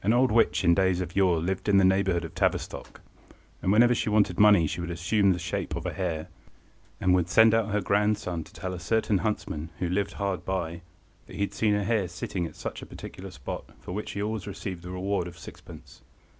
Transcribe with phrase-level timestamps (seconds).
[0.00, 3.00] An old witch in days of yore lived in the neighbourhood of Tavistock,
[3.60, 6.28] and whenever she wanted money she would assume the shape of a hare,
[7.00, 10.82] and would send out her grandson to tell a certain huntsman, who lived hard by,
[11.26, 14.22] that he had seen a hare sitting at such a particular spot, for which he
[14.22, 16.02] always received the reward of sixpence.